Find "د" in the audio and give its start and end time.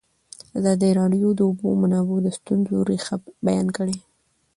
1.33-1.35, 1.37-1.41, 2.23-2.27